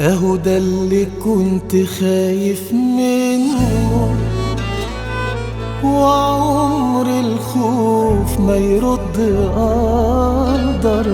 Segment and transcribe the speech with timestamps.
[0.00, 1.70] اهو ده اللي كنت
[2.00, 4.14] خايف منه.
[5.84, 9.16] وعمر الخوف ما يرد
[9.56, 11.06] قدر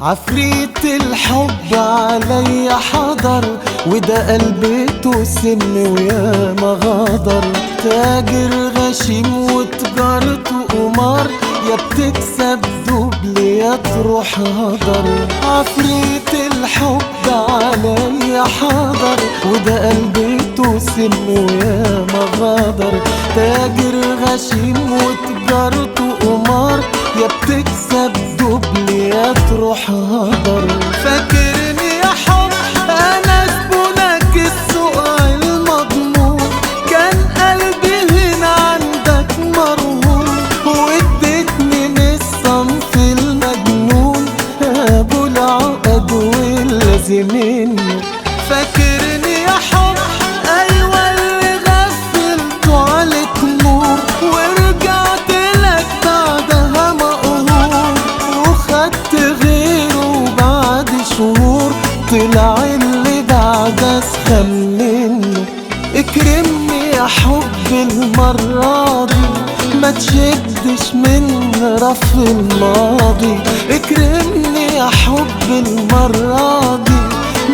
[0.00, 3.44] عفريت الحب عليا حضر
[3.86, 7.44] وده قلبته سم ويا ما غدر
[7.84, 11.26] تاجر غشيم وتجارته قمار
[11.70, 15.04] يا بتكسب دبل يا تروح هدر.
[15.42, 19.18] عفريت الحب عليا حضر
[19.50, 23.00] وده قلبته سم ويا ما غدر
[23.36, 26.05] تاجر غشيم وتجارته
[47.10, 47.76] واللازمين
[48.48, 49.94] فاكرني يا حب
[50.48, 57.94] أيوه اللي غفلته عليك نور ورجعت لك بعدها مقهور
[58.48, 61.72] وخدت غيره بعد شهور.
[62.10, 65.44] طلع اللي بعد اسخن منه
[65.94, 69.14] اكرمني يا حب المرة دي.
[69.90, 71.50] تشدش من
[71.82, 73.38] رف الماضي.
[73.70, 77.00] اكرمني يا حب المرة دي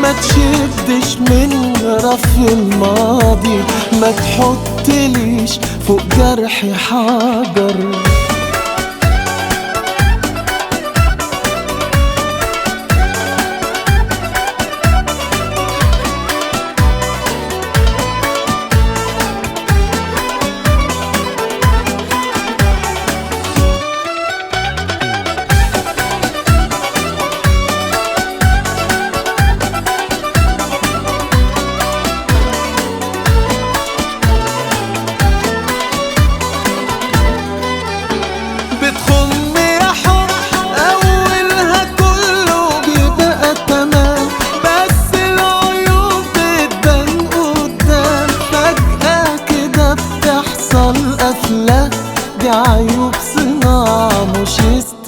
[0.02, 3.58] ما تشدش من رف الماضي.
[4.00, 7.76] ما تحطليش فوق جرحي حجر.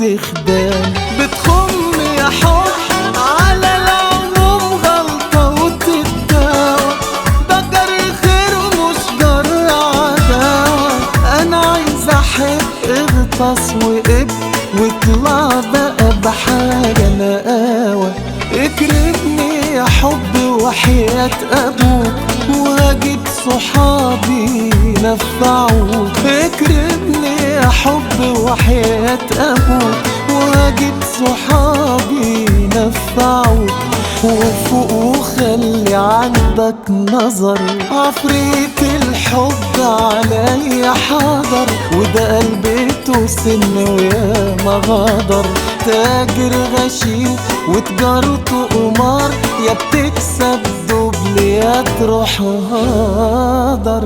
[0.04, 6.92] استخدام بتخم يا حب على العموم غلطة وتتداوى.
[7.72, 10.90] جري خير مش جر عداوة
[11.42, 14.30] أنا عايز أحب اغطس وقب
[14.78, 18.12] واطلع بقى بحاجة نقاوة
[18.52, 22.12] اكرمني يا حب وحياة أبوك
[22.56, 24.70] وهجيب صحابي
[25.02, 27.13] نفعوك اكرمني
[27.84, 29.94] حب وحياة أبوك
[30.30, 32.46] وهجيب صحابي
[32.76, 33.70] نفعوك
[34.24, 37.58] وفوق وخلي عندك نظر.
[37.90, 45.46] عفريت الحب عليا حاضر وده قلبته سن ويا ما غدر
[45.86, 47.36] تاجر غشيم
[47.68, 49.30] وتجارته قمار
[49.66, 54.04] يا بتكسب دبل يا تروح هدر